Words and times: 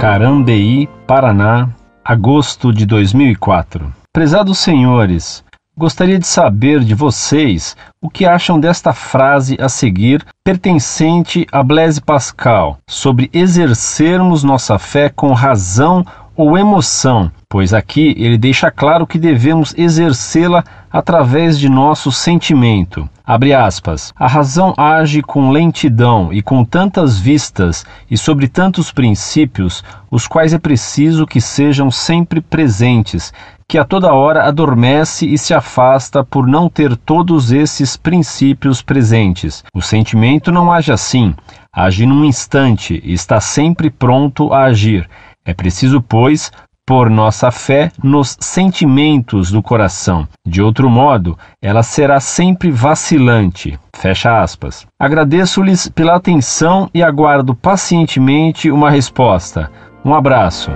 Carambeí, 0.00 0.88
Paraná, 1.06 1.68
agosto 2.02 2.72
de 2.72 2.86
2004. 2.86 3.92
Prezados 4.10 4.56
senhores, 4.56 5.44
gostaria 5.76 6.18
de 6.18 6.26
saber 6.26 6.80
de 6.80 6.94
vocês 6.94 7.76
o 8.00 8.08
que 8.08 8.24
acham 8.24 8.58
desta 8.58 8.94
frase 8.94 9.58
a 9.60 9.68
seguir, 9.68 10.24
pertencente 10.42 11.46
a 11.52 11.62
Blaise 11.62 12.00
Pascal, 12.00 12.78
sobre 12.88 13.28
exercermos 13.30 14.42
nossa 14.42 14.78
fé 14.78 15.10
com 15.10 15.34
razão 15.34 16.02
ou 16.40 16.56
emoção, 16.56 17.30
pois 17.50 17.74
aqui 17.74 18.14
ele 18.16 18.38
deixa 18.38 18.70
claro 18.70 19.06
que 19.06 19.18
devemos 19.18 19.74
exercê-la 19.76 20.64
através 20.90 21.58
de 21.58 21.68
nosso 21.68 22.10
sentimento. 22.10 23.06
Abre 23.26 23.52
aspas. 23.52 24.12
A 24.16 24.26
razão 24.26 24.72
age 24.76 25.20
com 25.20 25.50
lentidão 25.50 26.32
e 26.32 26.40
com 26.40 26.64
tantas 26.64 27.18
vistas 27.18 27.84
e 28.10 28.16
sobre 28.16 28.48
tantos 28.48 28.90
princípios, 28.90 29.84
os 30.10 30.26
quais 30.26 30.54
é 30.54 30.58
preciso 30.58 31.26
que 31.26 31.42
sejam 31.42 31.90
sempre 31.90 32.40
presentes, 32.40 33.32
que 33.68 33.78
a 33.78 33.84
toda 33.84 34.12
hora 34.12 34.48
adormece 34.48 35.26
e 35.26 35.36
se 35.36 35.52
afasta 35.52 36.24
por 36.24 36.46
não 36.46 36.68
ter 36.68 36.96
todos 36.96 37.52
esses 37.52 37.96
princípios 37.96 38.82
presentes. 38.82 39.62
O 39.74 39.82
sentimento 39.82 40.50
não 40.50 40.72
age 40.72 40.90
assim, 40.90 41.34
age 41.72 42.04
num 42.04 42.24
instante 42.24 43.00
e 43.04 43.12
está 43.12 43.40
sempre 43.40 43.90
pronto 43.90 44.52
a 44.52 44.64
agir. 44.64 45.08
É 45.44 45.54
preciso, 45.54 46.02
pois, 46.02 46.50
pôr 46.86 47.08
nossa 47.08 47.50
fé 47.50 47.92
nos 48.02 48.36
sentimentos 48.40 49.50
do 49.50 49.62
coração. 49.62 50.26
De 50.44 50.60
outro 50.60 50.90
modo, 50.90 51.38
ela 51.62 51.82
será 51.82 52.18
sempre 52.18 52.70
vacilante. 52.70 53.78
Fecha 53.94 54.42
aspas. 54.42 54.86
Agradeço-lhes 54.98 55.88
pela 55.88 56.16
atenção 56.16 56.90
e 56.92 57.02
aguardo 57.02 57.54
pacientemente 57.54 58.70
uma 58.70 58.90
resposta. 58.90 59.70
Um 60.04 60.14
abraço. 60.14 60.70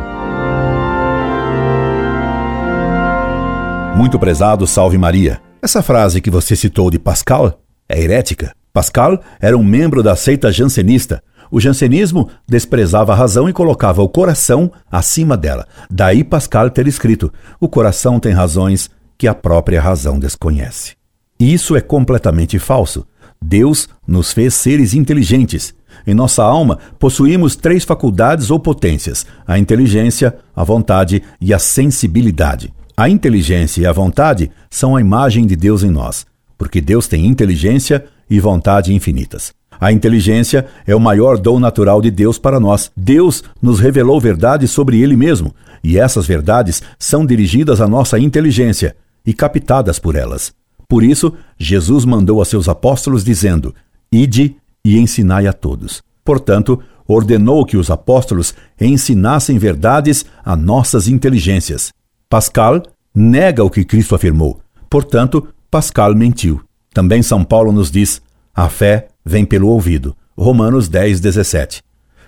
Muito 3.97 4.19
prezado, 4.19 4.67
salve 4.67 4.99
Maria. 4.99 5.41
Essa 5.61 5.83
frase 5.83 6.21
que 6.21 6.31
você 6.31 6.55
citou 6.55 6.91
de 6.91 6.99
Pascal 6.99 7.61
é 7.89 8.01
herética. 8.01 8.53
Pascal 8.73 9.21
era 9.41 9.57
um 9.57 9.63
membro 9.65 10.03
da 10.03 10.17
seita 10.17 10.51
jansenista. 10.51 11.23
O 11.55 11.61
jansenismo 11.61 12.29
desprezava 12.49 13.13
a 13.13 13.15
razão 13.15 13.49
e 13.49 13.53
colocava 13.53 14.03
o 14.03 14.09
coração 14.09 14.73
acima 14.91 15.37
dela. 15.37 15.69
Daí 15.89 16.25
Pascal 16.25 16.69
ter 16.69 16.89
escrito: 16.89 17.33
O 17.61 17.69
coração 17.69 18.19
tem 18.19 18.33
razões 18.33 18.91
que 19.17 19.29
a 19.29 19.35
própria 19.37 19.81
razão 19.81 20.19
desconhece. 20.19 20.97
Isso 21.39 21.77
é 21.77 21.81
completamente 21.81 22.59
falso. 22.59 23.07
Deus 23.41 23.89
nos 24.05 24.33
fez 24.33 24.53
seres 24.55 24.95
inteligentes. 24.95 25.73
Em 26.05 26.13
nossa 26.13 26.43
alma 26.43 26.81
possuímos 26.99 27.55
três 27.55 27.85
faculdades 27.85 28.51
ou 28.51 28.59
potências: 28.59 29.25
a 29.47 29.57
inteligência, 29.57 30.37
a 30.57 30.65
vontade 30.65 31.23
e 31.41 31.55
a 31.55 31.59
sensibilidade. 31.61 32.75
A 32.97 33.09
inteligência 33.09 33.83
e 33.83 33.87
a 33.87 33.93
vontade 33.93 34.51
são 34.69 34.97
a 34.97 35.01
imagem 35.01 35.47
de 35.47 35.55
Deus 35.55 35.85
em 35.85 35.91
nós, 35.91 36.27
porque 36.59 36.81
Deus 36.81 37.07
tem 37.07 37.25
inteligência 37.25 38.07
e 38.29 38.41
vontade 38.41 38.93
infinitas. 38.93 39.55
A 39.81 39.93
inteligência 39.93 40.67
é 40.87 40.95
o 40.95 41.01
maior 41.01 41.39
dom 41.39 41.59
natural 41.59 42.01
de 42.01 42.11
Deus 42.11 42.39
para 42.39 42.61
nós. 42.61 42.91
Deus 42.97 43.43
nos 43.61 43.81
revelou 43.81 44.21
verdades 44.21 44.71
sobre 44.71 45.01
Ele 45.01 45.17
mesmo, 45.17 45.55
e 45.83 45.99
essas 45.99 46.27
verdades 46.27 46.83
são 46.99 47.27
dirigidas 47.27 47.81
à 47.81 47.89
nossa 47.89 48.19
inteligência 48.19 48.97
e 49.25 49.33
captadas 49.33 49.99
por 49.99 50.17
elas. 50.17 50.53
Por 50.89 51.03
isso, 51.03 51.33
Jesus 51.59 52.05
mandou 52.05 52.41
a 52.41 52.45
seus 52.45 52.69
apóstolos 52.69 53.25
dizendo: 53.25 53.75
Ide 54.13 54.57
e 54.85 54.99
ensinai 54.99 55.47
a 55.47 55.53
todos. 55.53 56.03
Portanto, 56.25 56.81
ordenou 57.07 57.65
que 57.65 57.77
os 57.77 57.91
apóstolos 57.91 58.55
ensinassem 58.81 59.59
verdades 59.59 60.25
a 60.45 60.57
nossas 60.57 61.09
inteligências. 61.09 61.93
Pascal 62.29 62.83
nega 63.15 63.63
o 63.65 63.71
que 63.71 63.85
Cristo 63.85 64.15
afirmou. 64.15 64.61
Portanto, 64.89 65.47
Pascal 65.71 66.15
mentiu. 66.15 66.61
Também 66.93 67.23
São 67.23 67.45
Paulo 67.45 67.73
nos 67.73 67.91
diz: 67.91 68.23
a 68.55 68.69
fé 68.69 69.09
vem 69.25 69.45
pelo 69.45 69.69
ouvido. 69.69 70.17
Romanos 70.37 70.89
10, 70.89 71.21
17. 71.21 71.83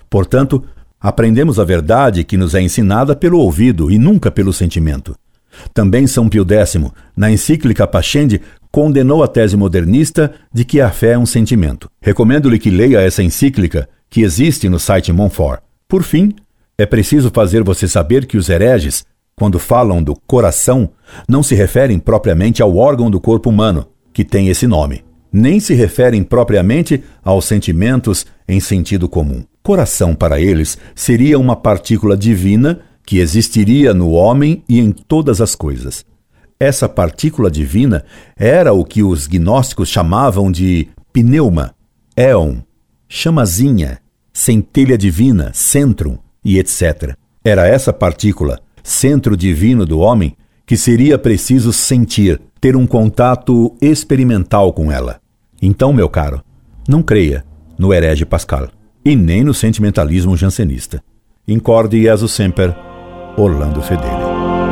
Portanto, 0.08 0.62
aprendemos 1.00 1.58
a 1.58 1.64
verdade 1.64 2.24
que 2.24 2.36
nos 2.36 2.54
é 2.54 2.62
ensinada 2.62 3.16
pelo 3.16 3.38
ouvido 3.38 3.90
e 3.90 3.98
nunca 3.98 4.30
pelo 4.30 4.52
sentimento. 4.52 5.16
Também 5.72 6.06
São 6.06 6.28
Pio 6.28 6.46
X, 6.48 6.76
na 7.16 7.30
encíclica 7.30 7.86
Pascendi, 7.86 8.40
condenou 8.70 9.22
a 9.22 9.28
tese 9.28 9.56
modernista 9.56 10.32
de 10.52 10.64
que 10.64 10.80
a 10.80 10.90
fé 10.90 11.12
é 11.12 11.18
um 11.18 11.26
sentimento. 11.26 11.90
Recomendo-lhe 12.00 12.58
que 12.58 12.70
leia 12.70 13.00
essa 13.00 13.22
encíclica, 13.22 13.88
que 14.08 14.22
existe 14.22 14.68
no 14.68 14.78
site 14.78 15.12
Monfort. 15.12 15.60
Por 15.88 16.02
fim, 16.02 16.34
é 16.78 16.84
preciso 16.84 17.30
fazer 17.32 17.64
você 17.64 17.88
saber 17.88 18.26
que 18.26 18.36
os 18.36 18.48
hereges 18.48 19.04
quando 19.38 19.58
falam 19.58 20.02
do 20.02 20.16
coração, 20.26 20.88
não 21.28 21.42
se 21.42 21.54
referem 21.54 21.98
propriamente 21.98 22.62
ao 22.62 22.74
órgão 22.74 23.10
do 23.10 23.20
corpo 23.20 23.50
humano, 23.50 23.86
que 24.10 24.24
tem 24.24 24.48
esse 24.48 24.66
nome, 24.66 25.04
nem 25.36 25.60
se 25.60 25.74
referem 25.74 26.22
propriamente 26.22 27.04
aos 27.22 27.44
sentimentos 27.44 28.24
em 28.48 28.58
sentido 28.58 29.08
comum. 29.08 29.44
Coração, 29.62 30.14
para 30.14 30.40
eles, 30.40 30.78
seria 30.94 31.38
uma 31.38 31.54
partícula 31.54 32.16
divina 32.16 32.80
que 33.04 33.18
existiria 33.18 33.92
no 33.92 34.10
homem 34.12 34.64
e 34.66 34.80
em 34.80 34.90
todas 34.90 35.40
as 35.42 35.54
coisas. 35.54 36.04
Essa 36.58 36.88
partícula 36.88 37.50
divina 37.50 38.02
era 38.34 38.72
o 38.72 38.82
que 38.82 39.02
os 39.02 39.26
gnósticos 39.26 39.90
chamavam 39.90 40.50
de 40.50 40.88
pneuma, 41.12 41.74
éon, 42.16 42.56
chamazinha, 43.06 43.98
centelha 44.32 44.96
divina, 44.96 45.50
centrum 45.52 46.16
e 46.42 46.58
etc. 46.58 47.14
Era 47.44 47.68
essa 47.68 47.92
partícula 47.92 48.58
centro 48.82 49.36
divino 49.36 49.84
do 49.84 49.98
homem, 49.98 50.34
que 50.64 50.76
seria 50.76 51.18
preciso 51.18 51.72
sentir, 51.72 52.40
ter 52.60 52.76
um 52.76 52.86
contato 52.86 53.76
experimental 53.82 54.72
com 54.72 54.90
ela. 54.90 55.20
Então, 55.60 55.92
meu 55.92 56.08
caro, 56.08 56.42
não 56.88 57.02
creia 57.02 57.44
no 57.78 57.92
herege 57.92 58.24
Pascal 58.24 58.68
e 59.04 59.14
nem 59.14 59.44
no 59.44 59.54
sentimentalismo 59.54 60.36
jansenista. 60.36 61.02
Incorde 61.46 62.02
Jesus 62.02 62.32
Semper, 62.32 62.74
Orlando 63.36 63.80
Fedeli. 63.80 64.65